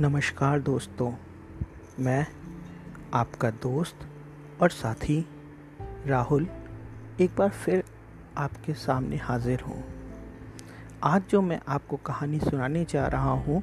[0.00, 1.12] नमस्कार दोस्तों,
[2.00, 2.26] मैं
[3.14, 3.96] आपका दोस्त
[4.62, 5.26] और साथी
[6.06, 6.46] राहुल
[7.20, 7.84] एक बार फिर
[8.38, 9.84] आपके सामने हाजिर हूँ।
[11.02, 13.62] आज जो मैं आपको कहानी सुनाने जा रहा हूँ,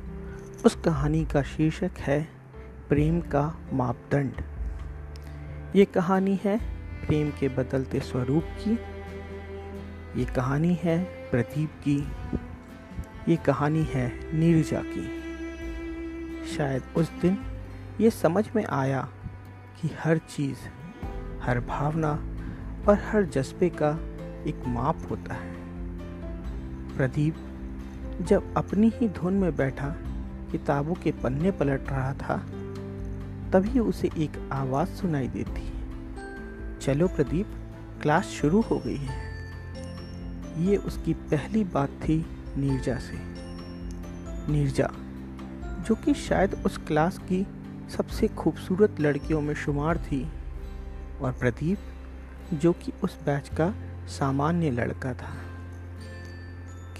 [0.66, 2.30] उस कहानी का शीर्षक है
[2.90, 4.42] प्रेम का मापदंड।
[5.76, 6.58] ये कहानी है
[7.08, 8.80] प्रेम के बदलते स्वरूप की।
[10.20, 12.08] ये कहानी है प्रदीप की।
[13.32, 15.23] ये कहानी है नीरजा की।
[16.58, 17.38] शायद उस दिन
[18.02, 19.10] ये समझ में आया
[19.82, 20.58] कि हर चीज़,
[21.42, 22.12] हर भावना
[22.88, 23.90] और हर जज्बे का
[24.50, 25.54] एक माप होता है।
[26.98, 27.36] प्रदीप
[28.22, 29.96] जब अपनी ही धुन में बैठा,
[30.52, 32.38] किताबों के पन्ने पलट रहा था,
[33.54, 35.74] तभी उसे एक आवाज़ सुनाई देती
[36.82, 37.48] चलो प्रदीप,
[38.02, 39.34] क्लास शुरू हो गई है।
[40.66, 42.26] ये उसकी पहली बात थी
[42.58, 43.18] नीरजा से।
[44.52, 44.92] नीरजा
[45.84, 47.48] जो कि शायद उस क्लास की
[47.90, 50.32] सबसे खूबसूरत लड़कियों में शुमार थी,
[51.22, 51.80] और प्रदीप,
[52.54, 53.74] जो कि उस बैच का
[54.08, 55.34] सामान्य लड़का था।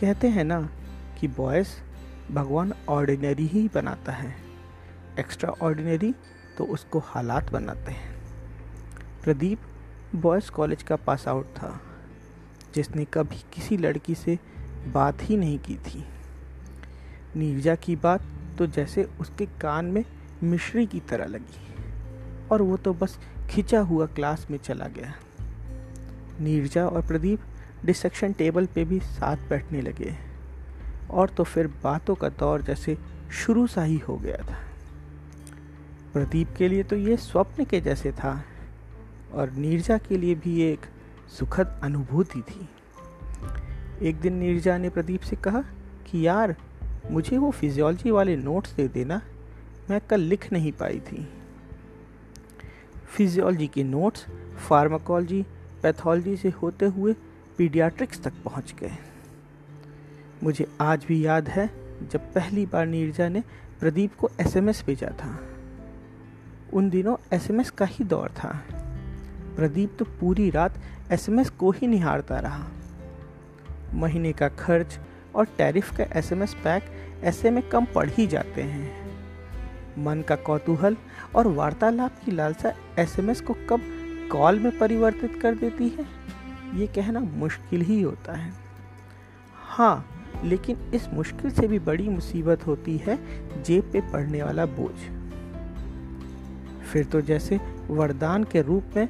[0.02, 0.70] कहते हैं ना
[1.20, 1.68] कि बॉयज़
[2.32, 4.36] भगवान ऑर्डिनरी ही बनाता है।
[5.20, 6.14] एक्स्ट्रा ऑर्डिनरी
[6.58, 8.14] तो उसको हालात बनाते हैं।
[9.24, 9.60] प्रदीप
[10.16, 11.82] बॉयज़ कॉलेज का पास आउट था,
[12.76, 14.40] जिसने कभी किसी लड़की से
[14.88, 16.06] बात ही नहीं की थी।
[17.36, 18.22] नीरजा की बात
[18.58, 20.06] तो जैसे उसके कान में
[20.44, 21.76] मिश्री की तरह लगी।
[22.52, 25.14] और वो तो बस खिंचा हुआ क्लास में चला गया।
[26.42, 27.40] नीरजा और प्रदीप
[27.86, 30.16] डिसेक्शन टेबल पे भी साथ बैठने लगे।
[31.12, 32.98] और तो फिर बातों का दौर जैसे
[33.32, 34.58] शुरू सा ही हो गया था।
[36.14, 38.44] प्रदीप के लिए तो ये स्वप्न के जैसे था।
[39.34, 40.80] और नीरजा के लिए भी एक
[41.40, 42.70] सुखद अनुभूति थी।
[44.02, 45.62] एक दिन नीरजा ने प्रदीप से कहा
[46.06, 46.56] कि, यार
[47.12, 49.22] मुझे वो फिजियोलॉजी वाले नोट्स दे देना,
[49.90, 51.28] मैं कल लिख नहीं पाई थी।
[53.18, 54.26] फिजियोलॉजी के नोट्स
[54.70, 55.46] फार्माकोलॉजी
[55.84, 57.16] पैथोलॉजी से होते हुए
[57.58, 58.92] पीडियाट्रिक्स तक पहुँच गए।
[60.44, 61.70] मुझे आज भी याद है
[62.12, 63.44] जब पहली बार नीरजा ने
[63.80, 65.40] प्रदीप को एसएमएस भेजा था।
[66.74, 68.64] उन दिनों एसएमएस का ही दौर था।
[69.56, 72.68] प्रदीप तो पूरी रात एसएमएस को ही निहारता रहा।
[73.94, 75.00] महीने का खर्च
[75.36, 76.92] और टैरिफ का एसएमएस पैक
[77.24, 79.02] ऐसे में कम पड़ ही जाते हैं।
[79.98, 80.98] मन का कौतूहल
[81.36, 83.82] और वार्तालाप की लालसा एसएमएस को कब
[84.32, 86.06] कॉल में परिवर्तित कर देती है,
[86.76, 88.52] ये कहना मुश्किल ही होता है।
[89.68, 90.06] हाँ
[90.44, 93.18] लेकिन इस मुश्किल से भी बड़ी मुसीबत होती है
[93.64, 94.96] जेब पे पड़ने वाला बोझ।
[96.84, 99.08] फिर तो जैसे वरदान के रूप में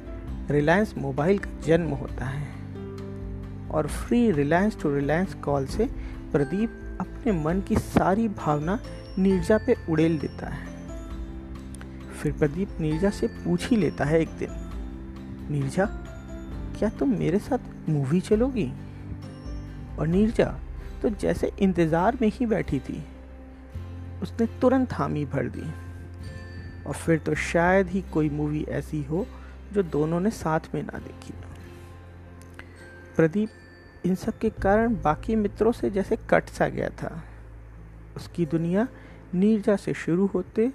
[0.50, 2.63] रिलायंस मोबाइल का जन्म होता है।
[3.74, 5.84] और free Reliance to Reliance call से
[6.32, 8.78] प्रदीप अपने मन की सारी भावना
[9.18, 10.72] नीरजा पे उड़ेल देता है।
[12.12, 14.50] फिर प्रदीप नीरजा से पूछ ही लेता है एक दिन,
[15.50, 15.84] नीरजा,
[16.78, 18.70] क्या तुम मेरे साथ मूवी चलोगी?
[19.98, 20.46] और नीरजा
[21.02, 23.02] तो जैसे इंतज़ार में ही बैठी थी,
[24.22, 25.72] उसने तुरंत हामी भर दी।
[26.86, 29.26] और फिर तो शायद ही कोई मूवी ऐसी हो
[29.72, 31.34] जो दोनों ने साथ में ना देखी
[33.16, 33.50] प्रदीप
[34.06, 37.22] इन सब के कारण बाकी मित्रों से जैसे कट सा गया था।
[38.16, 38.86] उसकी दुनिया
[39.34, 40.72] नीरजा से शुरू होते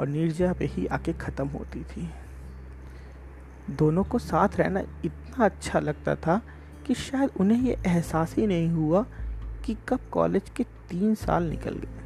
[0.00, 2.08] और नीरजा पे ही आके ख़त्म होती थी।
[3.70, 6.40] दोनों को साथ रहना इतना अच्छा लगता था
[6.86, 9.04] कि शायद उन्हें ये एहसास ही नहीं हुआ
[9.66, 12.02] कि कब कॉलेज के तीन साल निकल गए।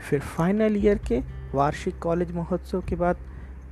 [0.00, 1.20] फिर फाइनल ईयर के
[1.54, 3.16] वार्षिक कॉलेज महोत्सव के बाद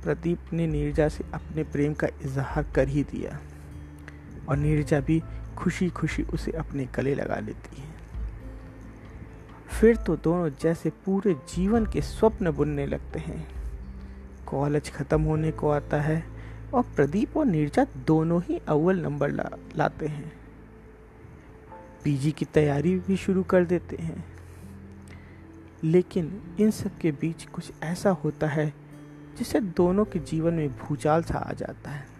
[0.03, 3.39] प्रदीप ने नीरजा से अपने प्रेम का इजहार कर ही दिया।
[4.49, 5.23] और नीरजा भी
[5.57, 7.93] खुशी खुशी उसे अपने गले लगा लेती है।
[9.67, 13.47] फिर तो दोनों जैसे पूरे जीवन के स्वप्न बुनने लगते हैं।
[14.47, 16.23] कॉलेज ख़त्म होने को आता है
[16.73, 20.33] और प्रदीप और नीरजा दोनों ही अव्वल नंबर ला, लाते हैं।
[22.03, 24.25] पीजी की तैयारी भी शुरू कर देते हैं।
[25.83, 28.73] लेकिन इन सब के बीच कुछ ऐसा होता है
[29.37, 32.12] जिससे दोनों के जीवन में भूचाल सा आ जाता है।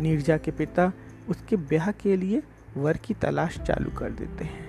[0.00, 0.92] नीरजा के पिता
[1.28, 2.42] उसके ब्याह के लिए
[2.76, 4.66] वर की तलाश चालू कर देते हैं।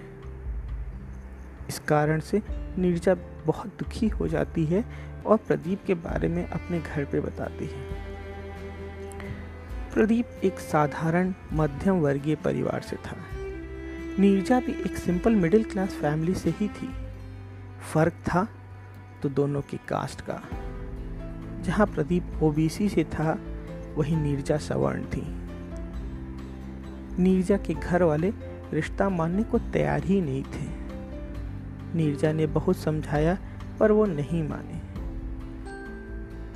[1.69, 3.13] इस कारण से नीरजा
[3.45, 4.85] बहुत दुखी हो जाती है
[5.25, 7.99] और प्रदीप के बारे में अपने घर पे बताती है।
[9.93, 13.17] प्रदीप एक साधारण मध्यम वर्गीय परिवार से था।
[14.19, 16.89] नीरजा भी एक सिंपल मिडिल क्लास फैमिली से ही थी।
[17.93, 18.47] फ़र्क था
[19.23, 20.41] तो दोनों की कास्ट का।
[21.61, 23.48] जहाँ प्रदीप ओबीसी से था
[23.99, 25.23] वही नीरजा सवर्ण थी।
[27.21, 28.33] नीरजा के घर वाले
[28.73, 30.67] रिश्ता मानने को तैयार ही नहीं थे।
[31.95, 33.37] नीरजा ने बहुत समझाया
[33.79, 34.79] पर वो नहीं माने।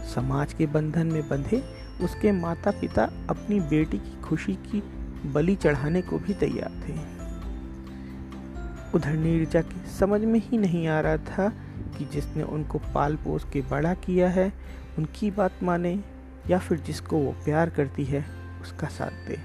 [0.10, 1.64] समाज के बंधन में बंधे
[2.02, 4.84] उसके माता पिता अपनी बेटी की खुशी की
[5.26, 6.94] बलि चढ़ाने को भी तैयार थे।
[8.96, 11.50] उधर नीरजा की समझ में ही नहीं आ रहा था
[11.98, 14.54] कि जिसने उनको पाल पोस के बड़ा किया है,
[14.98, 16.13] उनकी बात माने।
[16.50, 18.26] या फिर जिसको वो प्यार करती है,
[18.62, 19.40] उसका साथ दे।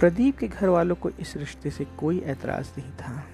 [0.00, 3.24] प्रदीप के घर वालों को इस रिश्ते से कोई ऐतराज नहीं था।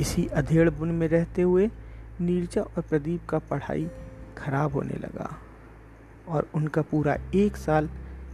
[0.00, 1.70] इसी अधेड़ बुन में रहते हुए
[2.20, 3.88] नीरजा और प्रदीप का पढ़ाई
[4.38, 5.38] खराब होने लगा
[6.28, 7.90] और उनका पूरा एक साल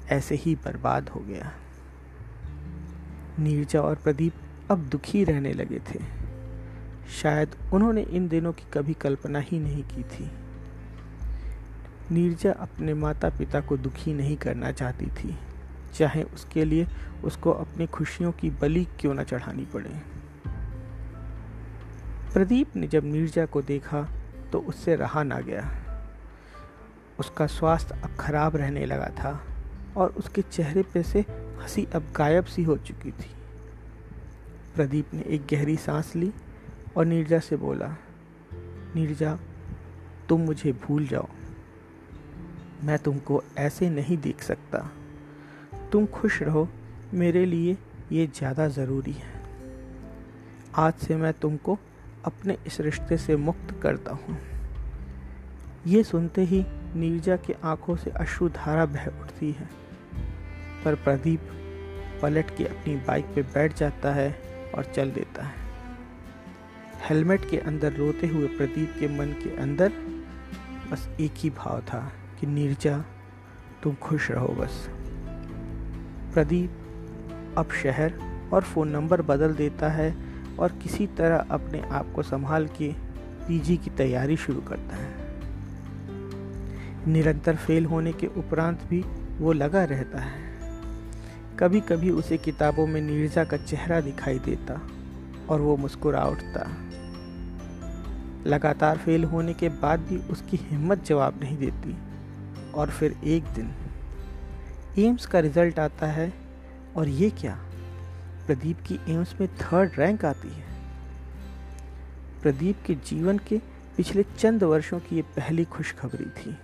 [0.09, 1.53] ऐसे ही बर्बाद हो गया।
[3.39, 4.33] नीरजा और प्रदीप
[4.71, 6.01] अब दुखी रहने लगे थे।
[7.23, 10.31] शायद उन्होंने इन दिनों की कभी कल्पना ही नहीं की थी।
[12.11, 15.39] नीरजा अपने माता पिता को दुखी नहीं करना चाहती थी।
[15.95, 16.87] चाहे उसके लिए
[17.25, 19.91] उसको अपनी खुशियों की बलि क्यों न चढ़ानी पड़े।
[22.33, 24.09] प्रदीप ने जब नीरजा को देखा
[24.53, 25.71] तो उससे रहा ना गया।
[27.19, 29.47] उसका स्वास्थ्य अब खराब रहने लगा था
[29.97, 33.31] और उसके चेहरे पे से हँसी अब गायब सी हो चुकी थी।
[34.75, 36.33] प्रदीप ने एक गहरी सांस ली
[36.97, 37.97] और नीरजा से बोला,
[38.97, 39.39] नीरजा,
[40.29, 41.29] तुम मुझे भूल जाओ।
[42.85, 44.79] मैं तुमको ऐसे नहीं देख सकता।
[45.93, 46.69] तुम खुश रहो,
[47.15, 47.77] मेरे लिए
[48.13, 49.33] ये ज़्यादा ज़रूरी है।
[50.75, 51.79] आज से मैं तुमको
[52.25, 54.37] अपने इस रिश्ते से मुक्त करता हूँ।
[55.87, 56.65] ये सुनते ही
[56.95, 59.69] नीरजा की आँखों से अश्रुधारा बह उठती है।
[60.85, 61.41] पर प्रदीप
[62.23, 64.31] पलट के अपनी बाइक पे बैठ जाता है
[64.75, 65.63] और चल देता है।
[67.09, 69.93] हेलमेट के अंदर रोते हुए प्रदीप के मन के अंदर
[70.93, 72.13] बस एक ही भाव था।
[72.45, 73.05] कि नीरजा,
[73.83, 74.91] तुम खुश रहो बस।
[76.35, 76.71] प्रदीप
[77.59, 78.15] अब शहर
[78.53, 80.17] और फ़ोन नंबर बदल देता है
[80.59, 82.93] और किसी तरह अपने आप को संभाल के
[83.49, 85.15] पीजी की तैयारी शुरू करता है।
[87.07, 89.05] निरंतर फेल होने के उपरांत भी
[89.39, 90.41] वो लगा रहता है।
[91.59, 94.81] कभी कभी उसे किताबों में नीरजा का चेहरा दिखाई देता
[95.49, 96.71] और वो मुस्कुरा उठता।
[98.47, 101.97] लगातार फेल होने के बाद भी उसकी हिम्मत जवाब नहीं देती।
[102.75, 103.75] और फिर एक दिन
[104.99, 106.33] एम्स का रिज़ल्ट आता है
[106.97, 107.59] और ये क्या?
[108.47, 110.65] प्रदीप की एम्स में थर्ड रैंक आती है।
[112.43, 113.59] प्रदीप के जीवन के
[113.97, 116.59] पिछले चंद वर्षों की ये पहली खुशखबरी थी।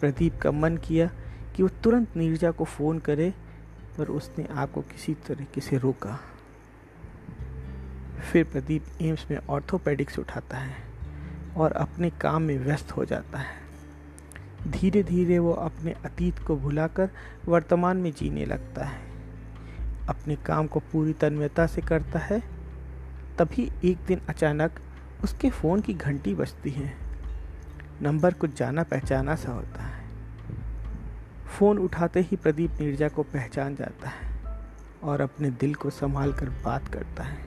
[0.00, 1.10] प्रदीप का मन किया
[1.56, 3.34] कि वो तुरंत नीरजा को फ़ोन करे,
[3.98, 6.20] पर उसने आपको किसी तरीके से रोका।
[8.32, 10.76] फिर प्रदीप एम्स में ऑर्थोपेडिक्स उठाता है
[11.56, 13.59] और अपने काम में व्यस्त हो जाता है।
[14.68, 17.10] धीरे धीरे वो अपने अतीत को भुलाकर
[17.46, 18.98] वर्तमान में जीने लगता है।
[20.08, 22.42] अपने काम को पूरी तन्मयता से करता है,
[23.38, 24.72] तभी एक दिन अचानक
[25.24, 26.94] उसके फ़ोन की घंटी बजती है।
[28.02, 30.08] नंबर कुछ जाना पहचाना सा होता है।
[31.58, 34.40] फ़ोन उठाते ही प्रदीप नीरजा को पहचान जाता है
[35.02, 37.38] और अपने दिल को संभाल कर बात करता है।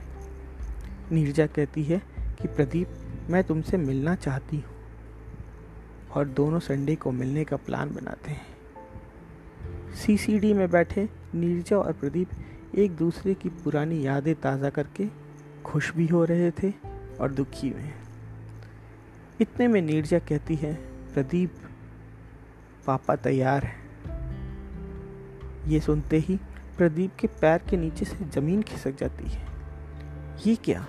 [1.12, 2.02] नीरजा कहती है
[2.42, 2.88] कि, प्रदीप,
[3.30, 4.73] मैं तुमसे मिलना चाहती हूँ।
[6.14, 8.46] और दोनों संडे को मिलने का प्लान बनाते हैं।
[9.94, 12.28] सीसीडी में बैठे नीरजा और प्रदीप
[12.74, 15.06] एक दूसरे की पुरानी यादें ताज़ा करके
[15.64, 16.72] खुश भी हो रहे थे
[17.20, 17.92] और दुखी में
[19.40, 20.74] इतने में नीरजा कहती है,
[21.14, 21.54] प्रदीप,
[22.86, 23.74] पापा तैयार है।
[25.66, 26.36] ये सुनते ही
[26.78, 29.46] प्रदीप के पैर के नीचे से ज़मीन खिसक जाती है।
[30.46, 30.86] ये क्या?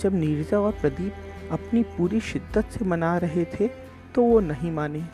[0.00, 1.12] जब नीरजा और प्रदीप
[1.50, 3.68] अपनी पूरी शिद्दत से मना रहे थे
[4.14, 5.04] तो वो नहीं माने।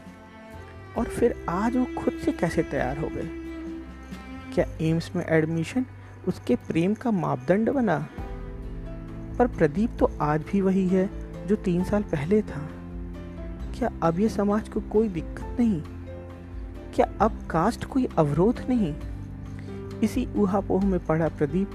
[0.99, 3.29] और फिर आज वो खुद से कैसे तैयार हो गए?
[4.55, 5.87] क्या एम्स में एडमिशन
[6.29, 8.09] उसके प्रेम का मापदंड बना?
[9.39, 11.11] पर प्रदीप तो आज भी वही है,
[11.47, 12.69] जो तीन साल पहले था।
[13.79, 15.83] क्या अब ये समाज को कोई दिक्कत नहीं?
[16.95, 18.95] क्या अब कास्ट कोई अवरोध नहीं?
[20.01, 21.71] इसी ऊहापोह में पड़ा प्रदीप,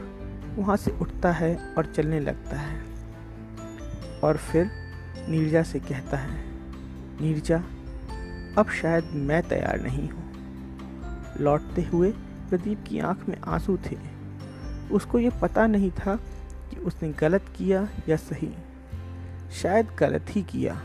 [0.56, 2.97] वहाँ से उठता है और चलने लगता है।
[4.24, 4.72] और फिर
[5.30, 6.44] नीरजा से कहता है,
[7.22, 7.58] नीरजा,
[8.58, 10.28] अब शायद मैं तैयार नहीं हूँ।
[11.40, 12.12] लौटते हुए
[12.50, 13.98] प्रदीप की आँख में आँसू थे।
[14.92, 16.16] उसको ये पता नहीं था
[16.70, 18.54] कि उसने गलत किया या सही।
[19.52, 20.82] शायद गलत ही किया,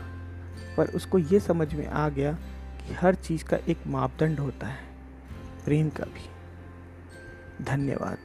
[0.77, 2.33] पर उसको ये समझ में आ गया
[2.77, 4.79] कि हर चीज़ का एक मापदंड होता है।
[5.65, 6.29] प्रेम का भी।
[7.65, 8.17] धन्यवाद।